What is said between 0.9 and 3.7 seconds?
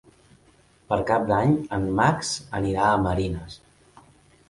Per Cap d'Any en Max anirà a Marines.